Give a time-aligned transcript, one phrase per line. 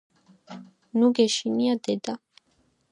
[0.97, 2.15] ნუ გეშინია, დედა!